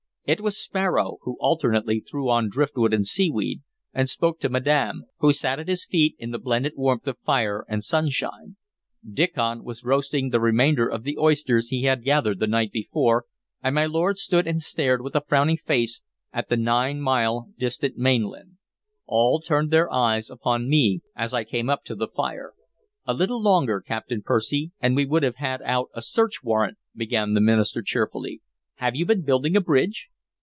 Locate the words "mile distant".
17.01-17.97